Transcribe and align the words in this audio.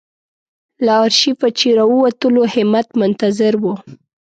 له 0.85 0.91
آرشیفه 1.05 1.47
چې 1.57 1.67
راووتلو 1.79 2.41
همت 2.53 2.87
منتظر 2.99 3.53
و. 3.61 3.63